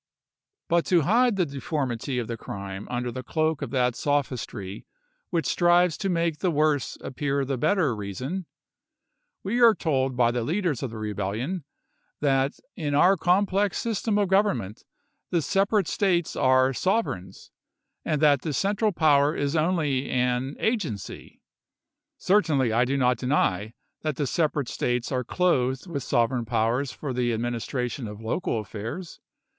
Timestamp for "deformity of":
1.45-2.27